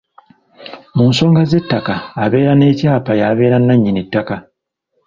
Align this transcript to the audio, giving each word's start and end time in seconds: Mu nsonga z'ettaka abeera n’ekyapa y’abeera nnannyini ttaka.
Mu 0.95 1.05
nsonga 1.11 1.41
z'ettaka 1.51 1.95
abeera 2.23 2.53
n’ekyapa 2.55 3.11
y’abeera 3.21 3.57
nnannyini 3.59 4.01
ttaka. 4.05 4.35